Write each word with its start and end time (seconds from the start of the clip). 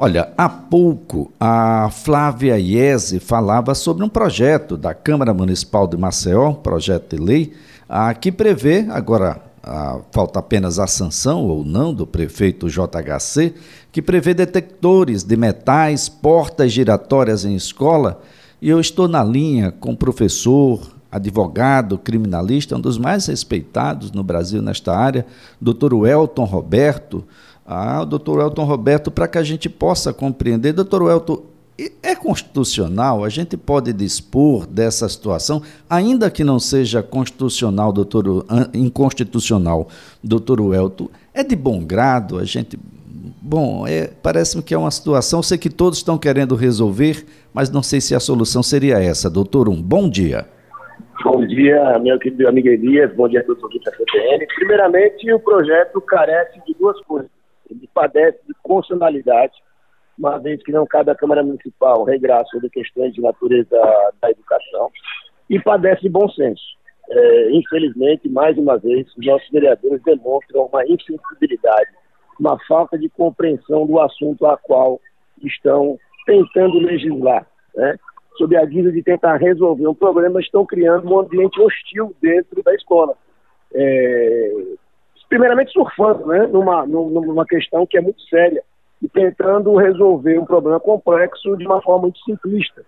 Olha, 0.00 0.32
há 0.38 0.48
pouco 0.48 1.32
a 1.40 1.90
Flávia 1.90 2.56
Iese 2.56 3.18
falava 3.18 3.74
sobre 3.74 4.04
um 4.04 4.08
projeto 4.08 4.76
da 4.76 4.94
Câmara 4.94 5.34
Municipal 5.34 5.88
de 5.88 5.96
Maceió, 5.96 6.52
projeto 6.52 7.16
de 7.16 7.20
lei, 7.20 7.52
a, 7.88 8.14
que 8.14 8.30
prevê, 8.30 8.86
agora 8.90 9.42
a, 9.60 9.98
falta 10.12 10.38
apenas 10.38 10.78
a 10.78 10.86
sanção 10.86 11.44
ou 11.46 11.64
não 11.64 11.92
do 11.92 12.06
prefeito 12.06 12.68
JHC, 12.68 13.52
que 13.90 14.00
prevê 14.00 14.34
detectores 14.34 15.24
de 15.24 15.36
metais, 15.36 16.08
portas 16.08 16.70
giratórias 16.70 17.44
em 17.44 17.56
escola, 17.56 18.22
e 18.62 18.68
eu 18.68 18.78
estou 18.78 19.08
na 19.08 19.24
linha 19.24 19.72
com 19.72 19.94
o 19.94 19.96
professor, 19.96 20.80
advogado, 21.10 21.98
criminalista, 21.98 22.76
um 22.76 22.80
dos 22.80 22.98
mais 22.98 23.26
respeitados 23.26 24.12
no 24.12 24.22
Brasil 24.22 24.62
nesta 24.62 24.96
área, 24.96 25.26
doutor 25.60 25.92
Welton 25.92 26.44
Roberto, 26.44 27.24
ah, 27.70 28.02
doutor 28.02 28.40
Elton 28.40 28.64
Roberto, 28.64 29.10
para 29.10 29.28
que 29.28 29.36
a 29.36 29.42
gente 29.42 29.68
possa 29.68 30.10
compreender. 30.10 30.72
Doutor 30.72 31.10
Elton, 31.10 31.42
é 32.02 32.14
constitucional? 32.14 33.22
A 33.22 33.28
gente 33.28 33.58
pode 33.58 33.92
dispor 33.92 34.66
dessa 34.66 35.06
situação, 35.06 35.62
ainda 35.88 36.30
que 36.30 36.42
não 36.42 36.58
seja 36.58 37.02
constitucional, 37.02 37.92
doutor, 37.92 38.46
inconstitucional, 38.72 39.86
doutor 40.24 40.74
Elton, 40.74 41.10
é 41.34 41.44
de 41.44 41.54
bom 41.54 41.84
grado 41.84 42.38
a 42.38 42.44
gente. 42.44 42.78
Bom, 43.42 43.86
é, 43.86 44.08
parece-me 44.22 44.62
que 44.62 44.72
é 44.72 44.78
uma 44.78 44.90
situação, 44.90 45.42
sei 45.42 45.58
que 45.58 45.68
todos 45.68 45.98
estão 45.98 46.16
querendo 46.16 46.54
resolver, 46.54 47.26
mas 47.52 47.70
não 47.70 47.82
sei 47.82 48.00
se 48.00 48.14
a 48.14 48.20
solução 48.20 48.62
seria 48.62 48.98
essa. 48.98 49.28
Doutor, 49.28 49.68
um 49.68 49.80
bom 49.80 50.08
dia. 50.08 50.46
Bom 51.22 51.46
dia, 51.46 51.98
meu 51.98 52.18
querido 52.18 52.48
amigo 52.48 52.68
Elias, 52.68 53.14
bom 53.14 53.28
dia 53.28 53.40
a 53.40 53.44
todos 53.44 53.62
os 53.62 53.84
da 53.84 53.90
CPN. 53.90 54.46
Primeiramente, 54.56 55.32
o 55.32 55.38
projeto 55.38 56.00
carece 56.00 56.60
de 56.66 56.74
duas 56.78 56.98
coisas 57.02 57.37
ele 57.74 57.88
padece 57.92 58.38
de 58.46 58.54
constitucionalidade, 58.62 59.52
uma 60.18 60.38
vez 60.38 60.62
que 60.62 60.72
não 60.72 60.86
cabe 60.86 61.10
à 61.10 61.14
Câmara 61.14 61.42
Municipal 61.42 62.04
regrar 62.04 62.44
sobre 62.46 62.68
questões 62.70 63.14
de 63.14 63.20
natureza 63.20 63.76
da 64.20 64.30
educação, 64.30 64.90
e 65.48 65.60
padece 65.60 66.02
de 66.02 66.08
bom 66.08 66.28
senso. 66.30 66.78
É, 67.10 67.50
infelizmente, 67.52 68.28
mais 68.28 68.58
uma 68.58 68.76
vez, 68.76 69.06
os 69.16 69.26
nossos 69.26 69.48
vereadores 69.50 70.02
demonstram 70.02 70.66
uma 70.66 70.84
insensibilidade, 70.84 71.90
uma 72.38 72.58
falta 72.66 72.98
de 72.98 73.08
compreensão 73.08 73.86
do 73.86 73.98
assunto 73.98 74.44
a 74.46 74.56
qual 74.58 75.00
estão 75.42 75.98
tentando 76.26 76.78
legislar. 76.78 77.46
Né? 77.74 77.96
Sob 78.36 78.54
a 78.56 78.64
guisa 78.64 78.92
de 78.92 79.02
tentar 79.02 79.36
resolver 79.36 79.88
um 79.88 79.94
problema, 79.94 80.40
estão 80.40 80.66
criando 80.66 81.10
um 81.10 81.18
ambiente 81.18 81.58
hostil 81.60 82.14
dentro 82.20 82.62
da 82.62 82.74
escola. 82.74 83.14
É, 83.74 84.52
primeiramente 85.28 85.72
surfando, 85.72 86.26
né, 86.26 86.46
numa, 86.46 86.86
numa 86.86 87.44
questão 87.44 87.86
que 87.86 87.98
é 87.98 88.00
muito 88.00 88.20
séria 88.22 88.62
e 89.02 89.08
tentando 89.08 89.76
resolver 89.76 90.38
um 90.38 90.44
problema 90.44 90.80
complexo 90.80 91.56
de 91.56 91.66
uma 91.66 91.80
forma 91.82 92.02
muito 92.02 92.18
simplista. 92.20 92.84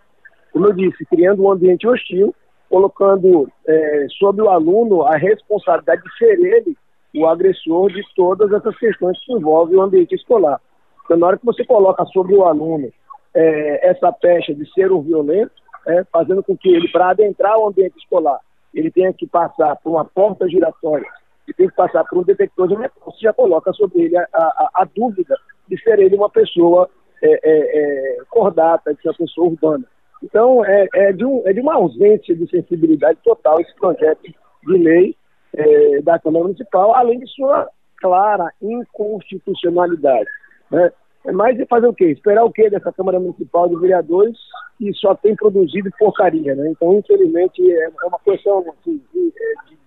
Como 0.52 0.66
eu 0.66 0.72
disse, 0.72 1.04
criando 1.06 1.42
um 1.42 1.52
ambiente 1.52 1.86
hostil, 1.86 2.34
colocando 2.68 3.48
é, 3.66 4.06
sobre 4.18 4.42
o 4.42 4.48
aluno 4.48 5.02
a 5.02 5.16
responsabilidade 5.16 6.02
de 6.02 6.16
ser 6.16 6.38
ele 6.40 6.76
o 7.14 7.26
agressor 7.26 7.92
de 7.92 8.02
todas 8.14 8.52
essas 8.52 8.76
questões 8.78 9.18
que 9.24 9.32
envolvem 9.32 9.76
o 9.76 9.82
ambiente 9.82 10.14
escolar. 10.14 10.60
Então, 11.04 11.16
na 11.16 11.26
hora 11.26 11.38
que 11.38 11.44
você 11.44 11.64
coloca 11.64 12.04
sobre 12.06 12.34
o 12.34 12.44
aluno 12.44 12.90
é, 13.34 13.90
essa 13.90 14.12
pecha 14.12 14.54
de 14.54 14.68
ser 14.72 14.92
o 14.92 15.02
violento, 15.02 15.52
é, 15.86 16.04
fazendo 16.12 16.42
com 16.42 16.56
que 16.56 16.68
ele, 16.68 16.88
para 16.88 17.10
adentrar 17.10 17.58
o 17.58 17.66
ambiente 17.66 17.96
escolar, 17.98 18.38
ele 18.72 18.90
tenha 18.90 19.12
que 19.12 19.26
passar 19.26 19.76
por 19.76 19.90
uma 19.90 20.04
porta 20.04 20.48
giratória 20.48 21.08
tem 21.54 21.68
que 21.68 21.74
passar 21.74 22.04
por 22.04 22.18
um 22.18 22.22
detector 22.22 22.68
de 22.68 22.76
metal, 22.76 23.02
você 23.04 23.18
já 23.20 23.32
coloca 23.32 23.72
sobre 23.72 24.02
ele 24.02 24.16
a, 24.16 24.26
a, 24.32 24.70
a 24.74 24.84
dúvida 24.84 25.36
de 25.68 25.80
ser 25.82 25.98
ele 25.98 26.16
uma 26.16 26.30
pessoa 26.30 26.88
é, 27.22 27.32
é, 27.32 27.38
é, 27.42 28.16
cordata, 28.28 28.94
de 28.94 29.02
ser 29.02 29.08
uma 29.08 29.14
pessoa 29.14 29.48
urbana. 29.48 29.84
Então, 30.22 30.64
é, 30.64 30.86
é, 30.94 31.12
de 31.12 31.24
um, 31.24 31.42
é 31.46 31.52
de 31.52 31.60
uma 31.60 31.74
ausência 31.74 32.34
de 32.34 32.48
sensibilidade 32.48 33.18
total 33.24 33.60
esse 33.60 33.74
projeto 33.76 34.22
de 34.22 34.78
lei 34.78 35.16
é, 35.54 36.02
da 36.02 36.18
Câmara 36.18 36.44
Municipal, 36.44 36.94
além 36.94 37.18
de 37.18 37.26
sua 37.28 37.68
clara 37.96 38.50
inconstitucionalidade. 38.60 40.28
Né? 40.70 40.92
É 41.26 41.32
mais 41.32 41.56
de 41.56 41.66
fazer 41.66 41.86
o 41.86 41.94
quê? 41.94 42.06
Esperar 42.06 42.44
o 42.44 42.52
quê 42.52 42.70
dessa 42.70 42.92
Câmara 42.92 43.20
Municipal 43.20 43.68
de 43.68 43.76
Vereadores 43.76 44.38
que 44.78 44.92
só 44.94 45.14
tem 45.14 45.36
produzido 45.36 45.90
porcaria, 45.98 46.54
né? 46.54 46.70
Então, 46.70 46.94
infelizmente, 46.94 47.60
é 47.70 47.90
uma 48.04 48.18
questão 48.20 48.60
assim, 48.60 49.02
de, 49.12 49.32
de, 49.68 49.78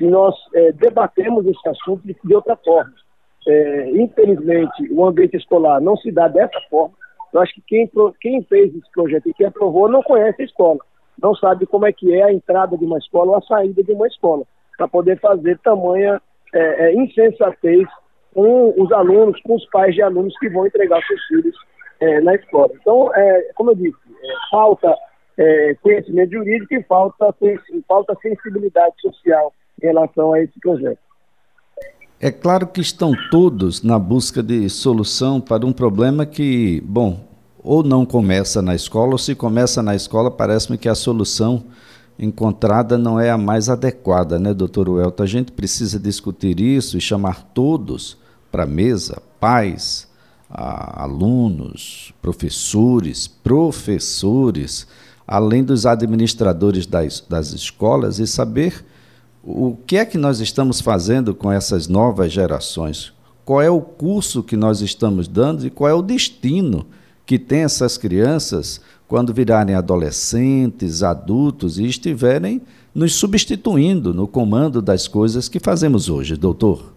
e 0.00 0.06
nós 0.06 0.34
é, 0.54 0.72
debatemos 0.72 1.46
esse 1.46 1.68
assunto 1.68 2.06
de, 2.06 2.16
de 2.22 2.34
outra 2.34 2.56
forma. 2.56 2.92
É, 3.46 3.90
infelizmente, 3.90 4.92
o 4.92 5.06
ambiente 5.06 5.36
escolar 5.36 5.80
não 5.80 5.96
se 5.96 6.10
dá 6.10 6.28
dessa 6.28 6.60
forma. 6.68 6.94
Eu 7.32 7.40
acho 7.40 7.54
que 7.54 7.62
quem, 7.66 7.90
quem 8.20 8.42
fez 8.44 8.74
esse 8.74 8.90
projeto 8.92 9.28
e 9.28 9.34
quem 9.34 9.46
aprovou 9.46 9.88
não 9.88 10.02
conhece 10.02 10.42
a 10.42 10.44
escola, 10.44 10.78
não 11.20 11.34
sabe 11.34 11.66
como 11.66 11.86
é 11.86 11.92
que 11.92 12.12
é 12.14 12.24
a 12.24 12.32
entrada 12.32 12.76
de 12.76 12.84
uma 12.84 12.98
escola 12.98 13.32
ou 13.32 13.36
a 13.36 13.42
saída 13.42 13.82
de 13.82 13.92
uma 13.92 14.06
escola, 14.06 14.44
para 14.76 14.88
poder 14.88 15.18
fazer 15.20 15.58
tamanha 15.58 16.20
é, 16.54 16.86
é, 16.86 16.94
insensatez 16.94 17.86
com 18.34 18.74
os 18.76 18.90
alunos, 18.92 19.40
com 19.42 19.54
os 19.54 19.64
pais 19.70 19.94
de 19.94 20.02
alunos 20.02 20.36
que 20.38 20.48
vão 20.48 20.66
entregar 20.66 21.02
seus 21.06 21.24
filhos 21.26 21.56
é, 22.00 22.20
na 22.20 22.34
escola. 22.34 22.70
Então, 22.80 23.10
é, 23.14 23.52
como 23.54 23.70
eu 23.70 23.74
disse, 23.74 23.96
é, 24.22 24.50
falta 24.50 24.94
é, 25.38 25.74
conhecimento 25.82 26.32
jurídico 26.32 26.74
e 26.74 26.82
falta, 26.84 27.34
falta 27.86 28.16
sensibilidade 28.22 28.94
social 29.00 29.52
em 29.82 29.86
relação 29.86 30.32
a 30.32 30.40
esse 30.40 30.58
projeto. 30.60 30.98
É 32.18 32.30
claro 32.30 32.66
que 32.66 32.80
estão 32.80 33.12
todos 33.30 33.82
na 33.82 33.98
busca 33.98 34.42
de 34.42 34.68
solução 34.70 35.40
para 35.40 35.66
um 35.66 35.72
problema 35.72 36.24
que, 36.24 36.82
bom, 36.86 37.20
ou 37.62 37.82
não 37.82 38.06
começa 38.06 38.62
na 38.62 38.74
escola, 38.74 39.12
ou 39.12 39.18
se 39.18 39.34
começa 39.34 39.82
na 39.82 39.94
escola, 39.94 40.30
parece-me 40.30 40.78
que 40.78 40.88
a 40.88 40.94
solução 40.94 41.64
encontrada 42.18 42.96
não 42.96 43.20
é 43.20 43.30
a 43.30 43.36
mais 43.36 43.68
adequada, 43.68 44.38
né, 44.38 44.54
doutor 44.54 44.88
Welton? 44.88 45.22
A 45.22 45.26
gente 45.26 45.52
precisa 45.52 45.98
discutir 45.98 46.58
isso 46.58 46.96
e 46.96 47.00
chamar 47.00 47.42
todos 47.52 48.16
para 48.50 48.62
a 48.62 48.66
mesa, 48.66 49.20
pais, 49.38 50.08
alunos, 50.48 52.14
professores, 52.22 53.26
professores, 53.26 54.86
além 55.26 55.62
dos 55.62 55.84
administradores 55.84 56.86
das, 56.86 57.20
das 57.28 57.52
escolas 57.52 58.18
e 58.18 58.26
saber 58.26 58.84
o 59.46 59.76
que 59.86 59.96
é 59.96 60.04
que 60.04 60.18
nós 60.18 60.40
estamos 60.40 60.80
fazendo 60.80 61.32
com 61.32 61.52
essas 61.52 61.86
novas 61.86 62.32
gerações? 62.32 63.14
Qual 63.44 63.62
é 63.62 63.70
o 63.70 63.80
curso 63.80 64.42
que 64.42 64.56
nós 64.56 64.80
estamos 64.80 65.28
dando 65.28 65.64
e 65.64 65.70
qual 65.70 65.88
é 65.88 65.94
o 65.94 66.02
destino 66.02 66.84
que 67.24 67.38
tem 67.38 67.62
essas 67.62 67.96
crianças 67.96 68.84
quando 69.06 69.32
virarem 69.32 69.76
adolescentes, 69.76 71.04
adultos 71.04 71.78
e 71.78 71.86
estiverem 71.86 72.60
nos 72.92 73.14
substituindo 73.14 74.12
no 74.12 74.26
comando 74.26 74.82
das 74.82 75.06
coisas 75.06 75.48
que 75.48 75.60
fazemos 75.60 76.10
hoje, 76.10 76.36
doutor? 76.36 76.92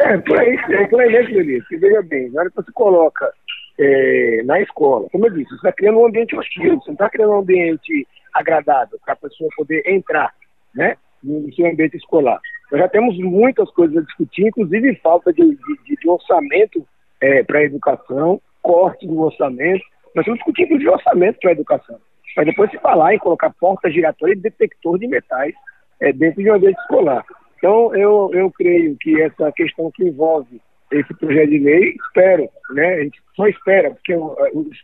É, 0.00 0.18
por 0.18 0.36
aí, 0.36 0.56
é 0.56 0.86
por 0.88 1.00
aí 1.00 1.12
mesmo, 1.12 1.38
Elias, 1.38 1.68
que 1.68 1.76
veja 1.76 2.02
bem, 2.02 2.30
na 2.30 2.40
hora 2.40 2.50
que 2.50 2.56
você 2.56 2.72
coloca 2.72 3.30
é, 3.78 4.42
na 4.44 4.60
escola, 4.60 5.06
como 5.12 5.26
eu 5.26 5.30
disse, 5.30 5.50
você 5.50 5.56
está 5.56 5.72
criando 5.72 6.00
um 6.00 6.06
ambiente 6.06 6.34
hostil, 6.34 6.80
você 6.80 6.88
não 6.88 6.94
está 6.94 7.08
criando 7.08 7.32
um 7.32 7.38
ambiente 7.38 8.08
agradável 8.32 8.98
para 9.04 9.14
a 9.14 9.16
pessoa 9.16 9.48
poder 9.56 9.84
entrar, 9.86 10.34
né? 10.74 10.96
No 11.24 11.52
seu 11.54 11.66
ambiente 11.66 11.96
escolar. 11.96 12.40
Nós 12.70 12.80
já 12.80 12.88
temos 12.88 13.16
muitas 13.18 13.70
coisas 13.70 13.96
a 13.96 14.00
discutir, 14.02 14.46
inclusive 14.46 14.94
falta 14.96 15.32
de, 15.32 15.42
de, 15.42 15.96
de 15.96 16.08
orçamento 16.08 16.86
é, 17.20 17.42
para 17.42 17.60
a 17.60 17.64
educação, 17.64 18.40
corte 18.62 19.06
do 19.06 19.20
orçamento. 19.20 19.84
Nós 20.14 20.22
estamos 20.22 20.38
discutindo 20.38 20.78
de 20.78 20.88
orçamento 20.88 21.38
para 21.40 21.50
a 21.50 21.52
educação. 21.52 21.98
Mas 22.36 22.46
depois 22.46 22.70
se 22.70 22.78
falar 22.78 23.14
em 23.14 23.18
colocar 23.18 23.50
porta 23.60 23.90
giratória 23.90 24.32
e 24.32 24.36
detector 24.36 24.98
de 24.98 25.06
metais 25.06 25.54
é, 26.00 26.12
dentro 26.12 26.42
de 26.42 26.50
um 26.50 26.54
ambiente 26.54 26.78
escolar. 26.80 27.24
Então, 27.58 27.94
eu, 27.94 28.30
eu 28.32 28.50
creio 28.50 28.96
que 29.00 29.20
essa 29.22 29.50
questão 29.52 29.90
que 29.92 30.04
envolve 30.04 30.60
esse 30.92 31.14
projeto 31.14 31.50
de 31.50 31.58
lei, 31.58 31.94
espero, 32.06 32.48
né? 32.70 32.94
A 32.94 33.02
gente 33.04 33.20
só 33.34 33.46
espera, 33.46 33.90
porque 33.90 34.14
o, 34.14 34.36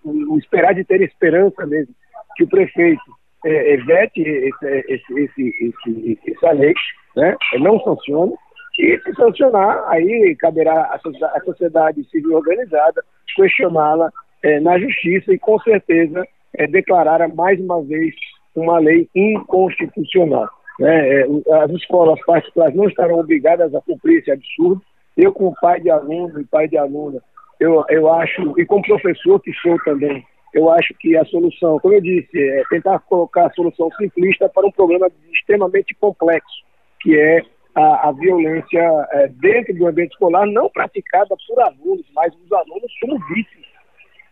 o, 0.05 0.35
o 0.35 0.39
esperar 0.39 0.75
de 0.75 0.85
ter 0.85 1.01
esperança 1.03 1.67
mesmo, 1.67 1.95
que 2.37 2.45
o 2.45 2.49
prefeito 2.49 3.20
é, 3.45 3.77
vete 3.79 4.21
esse, 4.21 4.85
esse, 4.89 5.19
esse, 5.19 5.49
esse, 5.61 6.33
essa 6.33 6.53
lei, 6.53 6.75
né? 7.17 7.37
não 7.59 7.81
sancione, 7.81 8.35
e 8.79 8.99
se 9.01 9.15
sancionar, 9.15 9.85
aí 9.89 10.35
caberá 10.37 10.95
à 10.95 11.41
sociedade 11.45 12.03
civil 12.11 12.37
organizada 12.37 13.03
questioná-la 13.37 14.11
é, 14.43 14.61
na 14.61 14.79
justiça 14.79 15.33
e, 15.33 15.39
com 15.39 15.59
certeza, 15.61 16.27
é, 16.55 16.67
declarar 16.67 17.27
mais 17.35 17.61
uma 17.61 17.83
vez 17.83 18.15
uma 18.55 18.79
lei 18.79 19.09
inconstitucional. 19.15 20.49
Né? 20.79 21.21
É, 21.21 21.27
as 21.63 21.71
escolas 21.73 22.19
particulares 22.25 22.75
não 22.75 22.89
estarão 22.89 23.19
obrigadas 23.19 23.75
a 23.75 23.81
cumprir 23.83 24.21
esse 24.21 24.31
absurdo. 24.31 24.81
Eu, 25.17 25.33
como 25.33 25.55
pai 25.61 25.81
de 25.81 25.91
aluno 25.91 26.41
e 26.41 26.45
pai 26.45 26.69
de 26.69 26.79
aluna, 26.79 27.21
eu, 27.59 27.85
eu 27.91 28.11
acho, 28.13 28.59
e 28.59 28.65
como 28.65 28.83
professor 28.83 29.39
que 29.41 29.53
sou 29.55 29.79
também, 29.85 30.25
eu 30.53 30.71
acho 30.71 30.93
que 30.95 31.17
a 31.17 31.25
solução, 31.27 31.79
como 31.79 31.95
eu 31.95 32.01
disse, 32.01 32.39
é 32.39 32.63
tentar 32.69 32.99
colocar 33.01 33.47
a 33.47 33.53
solução 33.53 33.89
simplista 33.93 34.49
para 34.49 34.67
um 34.67 34.73
problema 34.73 35.09
extremamente 35.33 35.95
complexo, 35.95 36.65
que 37.01 37.19
é 37.19 37.43
a, 37.75 38.09
a 38.09 38.13
violência 38.13 39.09
é, 39.13 39.29
dentro 39.29 39.75
do 39.75 39.87
ambiente 39.87 40.13
escolar, 40.13 40.47
não 40.47 40.69
praticada 40.69 41.37
por 41.47 41.61
alunos, 41.61 42.05
mas 42.15 42.35
os 42.35 42.53
alunos 42.53 42.93
como 43.01 43.19
vítimas. 43.27 43.71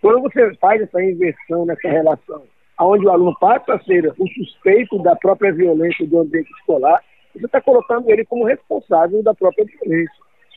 Quando 0.00 0.22
você 0.22 0.54
faz 0.56 0.82
essa 0.82 1.02
inversão 1.02 1.64
nessa 1.66 1.88
relação, 1.88 2.42
onde 2.80 3.06
o 3.06 3.10
aluno 3.10 3.36
passa 3.40 3.74
a 3.74 3.80
ser 3.80 4.12
o 4.18 4.28
suspeito 4.28 5.00
da 5.02 5.14
própria 5.16 5.52
violência 5.52 6.06
do 6.06 6.20
ambiente 6.20 6.50
escolar, 6.58 7.02
você 7.34 7.46
está 7.46 7.60
colocando 7.60 8.10
ele 8.10 8.24
como 8.24 8.44
responsável 8.44 9.22
da 9.22 9.34
própria 9.34 9.64
violência, 9.64 10.14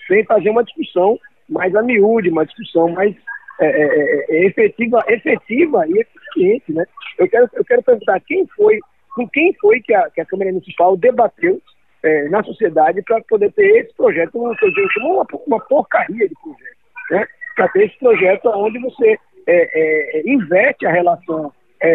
sem 0.08 0.24
fazer 0.26 0.50
uma 0.50 0.64
discussão 0.64 1.20
mais 1.50 1.76
a 1.76 1.82
miúde, 1.82 2.30
uma 2.30 2.46
discussão 2.46 2.90
mais 2.90 3.16
é, 3.62 3.66
é, 3.66 3.84
é, 3.84 4.26
é 4.30 4.46
efetiva, 4.46 5.04
efetiva 5.08 5.88
e 5.88 6.00
eficiente. 6.00 6.74
Né? 6.74 6.84
Eu, 7.20 7.30
quero, 7.30 7.50
eu 7.54 7.64
quero 7.64 7.84
perguntar 7.84 8.20
quem 8.22 8.48
foi, 8.56 8.80
com 9.16 9.28
quem 9.30 9.54
foi 9.62 9.80
que 9.82 9.94
a, 9.94 10.10
que 10.10 10.20
a 10.20 10.26
Câmara 10.26 10.52
Municipal 10.52 10.98
debateu 10.98 11.62
é, 12.04 12.28
na 12.30 12.44
sociedade 12.44 13.04
para 13.04 13.22
poder 13.22 13.52
ter 13.54 13.68
esse 13.78 13.96
projeto, 13.96 14.36
um, 14.36 14.52
uma, 15.02 15.28
uma 15.46 15.60
porcaria 15.60 16.28
de 16.28 16.36
projeto, 16.42 16.78
né? 17.12 17.28
para 17.56 17.68
ter 17.70 17.86
esse 17.86 18.00
projeto 18.00 18.48
onde 18.48 18.80
você 18.80 19.18
é, 19.48 20.24
inverte 20.26 20.86
a 20.86 20.92
relação 20.92 21.54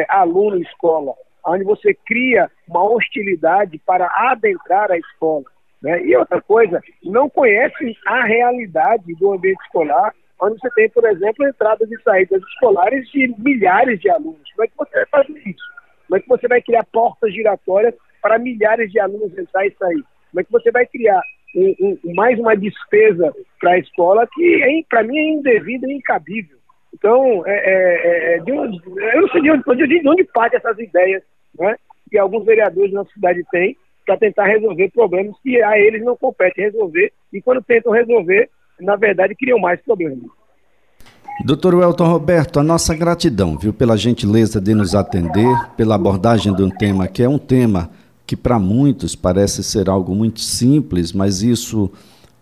aluno-escola, 0.08 1.14
onde 1.44 1.64
você 1.64 1.94
cria 2.06 2.50
uma 2.68 2.82
hostilidade 2.84 3.80
para 3.86 4.06
adentrar 4.30 4.90
a 4.90 4.98
escola. 4.98 5.44
Né? 5.82 6.04
E 6.04 6.16
outra 6.16 6.40
coisa, 6.40 6.80
não 7.04 7.28
conhece 7.28 7.96
a 8.06 8.24
realidade 8.24 9.14
do 9.14 9.32
ambiente 9.32 9.62
escolar, 9.64 10.12
onde 10.41 10.59
você 10.59 10.71
tem, 10.71 10.91
por 10.91 11.05
exemplo, 11.05 11.47
entradas 11.47 11.91
e 11.91 12.03
saídas 12.03 12.43
escolares 12.43 13.09
de 13.11 13.33
milhares 13.38 14.00
de 14.00 14.11
alunos. 14.11 14.41
Como 14.55 14.65
é 14.65 14.69
que 14.69 14.77
você 14.77 14.97
vai 14.97 15.06
fazer 15.06 15.38
isso? 15.49 15.65
Como 16.06 16.17
é 16.17 16.21
que 16.21 16.29
você 16.29 16.49
vai 16.49 16.62
criar 16.62 16.85
portas 16.93 17.33
giratórias 17.33 17.94
para 18.23 18.38
milhares 18.38 18.91
de 18.93 19.00
alunos 19.00 19.37
entrar 19.37 19.67
e 19.67 19.75
sair? 19.79 20.05
Como 20.31 20.41
é 20.41 20.44
que 20.44 20.53
você 20.53 20.71
vai 20.71 20.87
criar 20.87 21.21
um, 21.55 21.99
um, 22.05 22.15
mais 22.15 22.38
uma 22.38 22.56
despesa 22.56 23.35
para 23.61 23.73
a 23.73 23.79
escola 23.79 24.29
que, 24.35 24.62
é, 24.62 24.83
para 24.88 25.03
mim, 25.03 25.17
é 25.17 25.29
indevida 25.31 25.87
e 25.88 25.94
incabível? 25.94 26.59
Então, 26.94 27.43
é, 27.47 27.55
é, 27.55 28.35
é, 28.35 28.37
é 28.37 28.41
onde, 28.53 28.81
eu 28.87 29.21
não 29.21 29.29
sei 29.29 29.43
de 29.43 29.50
onde, 29.50 29.87
de 29.87 30.09
onde 30.09 30.25
parte 30.25 30.56
essas 30.56 30.79
ideias 30.79 31.23
né, 31.59 31.77
que 32.11 32.19
alguns 32.19 32.44
vereadores 32.44 32.93
na 32.93 33.05
cidade 33.06 33.44
têm 33.50 33.77
para 34.05 34.17
tentar 34.17 34.47
resolver 34.47 34.91
problemas 34.91 35.35
que 35.43 35.61
a 35.62 35.79
eles 35.79 36.03
não 36.05 36.17
compete 36.17 36.61
resolver 36.61 37.12
e 37.33 37.43
quando 37.43 37.62
tentam 37.62 37.93
resolver, 37.93 38.49
na 38.81 38.96
verdade, 38.96 39.34
criam 39.34 39.58
mais 39.58 39.81
problemas. 39.82 40.19
Doutor 41.44 41.75
Welton 41.75 42.06
Roberto, 42.06 42.58
a 42.58 42.62
nossa 42.62 42.94
gratidão, 42.94 43.58
viu, 43.58 43.73
pela 43.73 43.96
gentileza 43.96 44.61
de 44.61 44.75
nos 44.75 44.94
atender, 44.94 45.55
pela 45.76 45.94
abordagem 45.94 46.55
de 46.55 46.62
um 46.62 46.70
tema 46.70 47.06
que 47.06 47.23
é 47.23 47.28
um 47.28 47.38
tema 47.38 47.90
que 48.26 48.34
para 48.34 48.58
muitos 48.58 49.14
parece 49.14 49.62
ser 49.62 49.88
algo 49.88 50.14
muito 50.14 50.40
simples, 50.40 51.12
mas 51.12 51.43
isso 51.43 51.90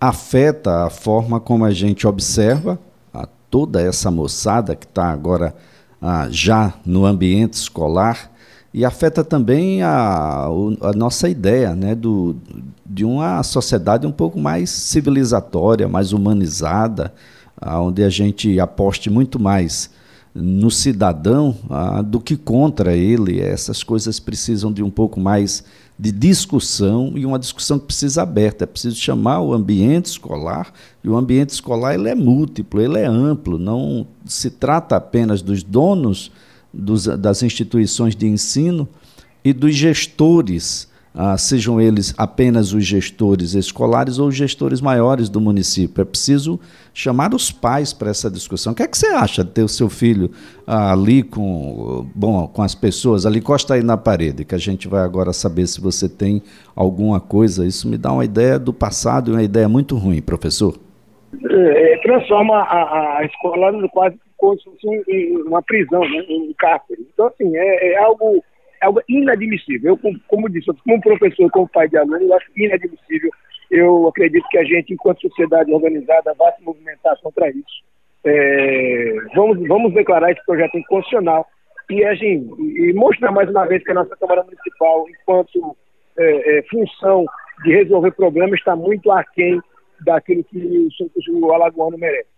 afeta 0.00 0.86
a 0.86 0.90
forma 0.90 1.40
como 1.40 1.64
a 1.64 1.72
gente 1.72 2.06
observa 2.06 2.78
a 3.12 3.26
toda 3.50 3.82
essa 3.82 4.10
moçada 4.10 4.76
que 4.76 4.86
está 4.86 5.10
agora 5.10 5.54
ah, 6.00 6.28
já 6.30 6.74
no 6.86 7.04
ambiente 7.04 7.54
escolar 7.54 8.30
e 8.74 8.84
afeta 8.84 9.22
também 9.22 9.82
a, 9.82 10.46
a 10.80 10.92
nossa 10.92 11.28
ideia 11.28 11.76
né, 11.76 11.94
do, 11.94 12.34
de 12.84 13.04
uma 13.04 13.40
sociedade 13.44 14.04
um 14.04 14.10
pouco 14.10 14.36
mais 14.36 14.68
civilizatória, 14.68 15.86
mais 15.86 16.12
humanizada, 16.12 17.14
onde 17.64 18.02
a 18.02 18.10
gente 18.10 18.58
aposte 18.58 19.08
muito 19.08 19.38
mais 19.38 19.90
no 20.34 20.72
cidadão 20.72 21.56
ah, 21.70 22.02
do 22.02 22.18
que 22.18 22.36
contra 22.36 22.96
ele. 22.96 23.40
Essas 23.40 23.84
coisas 23.84 24.18
precisam 24.18 24.72
de 24.72 24.82
um 24.82 24.90
pouco 24.90 25.20
mais 25.20 25.62
de 25.96 26.10
discussão 26.10 27.12
e 27.14 27.24
uma 27.24 27.38
discussão 27.38 27.78
que 27.78 27.86
precisa 27.86 28.22
aberta. 28.22 28.64
É 28.64 28.66
preciso 28.66 28.96
chamar 28.96 29.40
o 29.40 29.54
ambiente 29.54 30.06
escolar 30.06 30.72
e 31.04 31.08
o 31.08 31.16
ambiente 31.16 31.50
escolar 31.50 31.94
ele 31.94 32.08
é 32.08 32.14
múltiplo, 32.16 32.80
ele 32.80 32.98
é 32.98 33.06
amplo. 33.06 33.56
Não 33.56 34.04
se 34.26 34.50
trata 34.50 34.96
apenas 34.96 35.40
dos 35.40 35.62
donos 35.62 36.32
dos, 36.74 37.06
das 37.06 37.42
instituições 37.42 38.16
de 38.16 38.26
ensino 38.26 38.88
e 39.44 39.52
dos 39.52 39.74
gestores, 39.74 40.92
ah, 41.16 41.38
sejam 41.38 41.80
eles 41.80 42.12
apenas 42.18 42.72
os 42.72 42.84
gestores 42.84 43.54
escolares 43.54 44.18
ou 44.18 44.28
os 44.28 44.34
gestores 44.34 44.80
maiores 44.80 45.28
do 45.28 45.40
município. 45.40 46.02
É 46.02 46.04
preciso 46.04 46.58
chamar 46.92 47.32
os 47.32 47.52
pais 47.52 47.92
para 47.92 48.10
essa 48.10 48.28
discussão. 48.28 48.72
O 48.72 48.76
que 48.76 48.82
é 48.82 48.88
que 48.88 48.98
você 48.98 49.06
acha 49.06 49.44
de 49.44 49.50
ter 49.50 49.62
o 49.62 49.68
seu 49.68 49.88
filho 49.88 50.30
ah, 50.66 50.92
ali 50.92 51.22
com, 51.22 52.06
bom, 52.14 52.48
com 52.48 52.62
as 52.62 52.74
pessoas? 52.74 53.26
Ali 53.26 53.40
costa 53.40 53.74
aí 53.74 53.82
na 53.82 53.96
parede, 53.96 54.44
que 54.44 54.56
a 54.56 54.58
gente 54.58 54.88
vai 54.88 55.04
agora 55.04 55.32
saber 55.32 55.68
se 55.68 55.80
você 55.80 56.08
tem 56.08 56.42
alguma 56.74 57.20
coisa. 57.20 57.64
Isso 57.64 57.88
me 57.88 57.96
dá 57.96 58.12
uma 58.12 58.24
ideia 58.24 58.58
do 58.58 58.72
passado 58.72 59.30
e 59.30 59.34
uma 59.34 59.42
ideia 59.42 59.68
muito 59.68 59.96
ruim, 59.96 60.20
professor. 60.20 60.74
É, 61.48 61.96
transforma 62.02 62.56
a, 62.56 63.18
a 63.18 63.24
escola 63.24 63.88
quase 63.90 64.16
como 64.44 64.58
um, 64.84 65.48
uma 65.48 65.62
prisão, 65.62 66.00
né? 66.00 66.24
um 66.28 66.52
cárcere. 66.58 67.06
Então, 67.12 67.26
assim, 67.26 67.56
é, 67.56 67.92
é 67.92 67.98
algo, 67.98 68.42
é 68.82 68.86
algo 68.86 69.00
inadmissível. 69.08 69.92
Eu, 69.92 69.98
como, 69.98 70.20
como 70.28 70.48
disse, 70.48 70.66
como 70.84 71.00
professor, 71.00 71.50
como 71.50 71.68
pai 71.68 71.88
de 71.88 71.96
aluno, 71.96 72.22
eu 72.22 72.34
acho 72.34 72.50
inadmissível. 72.56 73.30
Eu 73.70 74.08
acredito 74.08 74.46
que 74.48 74.58
a 74.58 74.64
gente, 74.64 74.92
enquanto 74.92 75.22
sociedade 75.22 75.72
organizada, 75.72 76.34
vai 76.34 76.52
se 76.52 76.62
movimentar 76.62 77.18
contra 77.22 77.48
isso. 77.50 77.84
É, 78.24 79.14
vamos, 79.34 79.66
vamos 79.66 79.94
declarar 79.94 80.30
esse 80.30 80.44
projeto 80.44 80.76
inconstitucional 80.78 81.46
e, 81.90 82.04
assim, 82.04 82.50
e 82.58 82.92
mostrar 82.94 83.30
mais 83.32 83.50
uma 83.50 83.66
vez 83.66 83.82
que 83.82 83.90
a 83.90 83.94
nossa 83.94 84.16
Câmara 84.16 84.42
Municipal, 84.42 85.06
enquanto 85.08 85.76
é, 86.18 86.58
é, 86.58 86.62
função 86.70 87.26
de 87.64 87.72
resolver 87.72 88.12
problemas, 88.12 88.58
está 88.58 88.74
muito 88.74 89.10
aquém 89.10 89.60
daquilo 90.00 90.44
que 90.44 90.88
o, 91.28 91.46
o 91.46 91.52
alagoano 91.52 91.98
merece. 91.98 92.33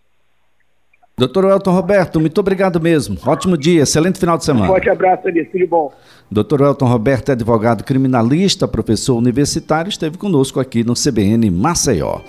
Doutor 1.18 1.44
Elton 1.46 1.72
Roberto, 1.72 2.20
muito 2.20 2.38
obrigado 2.38 2.78
mesmo. 2.78 3.16
Ótimo 3.24 3.56
dia, 3.56 3.84
excelente 3.84 4.18
final 4.18 4.36
de 4.36 4.44
semana. 4.44 4.66
Um 4.66 4.68
forte 4.68 4.90
abraço, 4.90 5.26
Elias. 5.26 5.48
Tudo 5.50 5.66
bom. 5.66 5.90
Doutor 6.30 6.60
Elton 6.60 6.86
Roberto 6.86 7.30
é 7.30 7.32
advogado 7.32 7.82
criminalista, 7.84 8.68
professor 8.68 9.16
universitário, 9.16 9.88
esteve 9.88 10.18
conosco 10.18 10.60
aqui 10.60 10.84
no 10.84 10.92
CBN 10.92 11.50
Maceió. 11.50 12.20